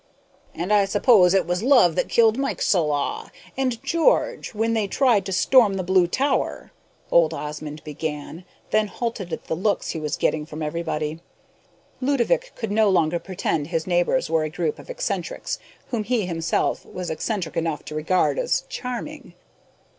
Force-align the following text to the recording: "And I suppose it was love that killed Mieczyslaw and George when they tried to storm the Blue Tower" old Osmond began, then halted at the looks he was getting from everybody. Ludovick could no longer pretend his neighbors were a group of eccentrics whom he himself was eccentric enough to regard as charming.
"And 0.55 0.73
I 0.73 0.85
suppose 0.85 1.35
it 1.35 1.45
was 1.45 1.61
love 1.61 1.93
that 1.95 2.09
killed 2.09 2.35
Mieczyslaw 2.35 3.29
and 3.55 3.83
George 3.83 4.51
when 4.55 4.73
they 4.73 4.87
tried 4.87 5.27
to 5.27 5.31
storm 5.31 5.75
the 5.75 5.83
Blue 5.83 6.07
Tower" 6.07 6.71
old 7.11 7.35
Osmond 7.35 7.83
began, 7.83 8.43
then 8.71 8.87
halted 8.87 9.31
at 9.31 9.43
the 9.45 9.53
looks 9.55 9.89
he 9.91 9.99
was 9.99 10.17
getting 10.17 10.43
from 10.47 10.63
everybody. 10.63 11.19
Ludovick 12.01 12.51
could 12.55 12.71
no 12.71 12.89
longer 12.89 13.19
pretend 13.19 13.67
his 13.67 13.85
neighbors 13.85 14.27
were 14.27 14.43
a 14.43 14.49
group 14.49 14.79
of 14.79 14.89
eccentrics 14.89 15.59
whom 15.91 16.03
he 16.03 16.25
himself 16.25 16.83
was 16.83 17.11
eccentric 17.11 17.55
enough 17.55 17.85
to 17.85 17.93
regard 17.93 18.39
as 18.39 18.63
charming. 18.69 19.35